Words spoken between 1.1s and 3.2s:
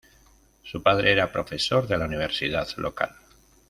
era profesor de la universidad local.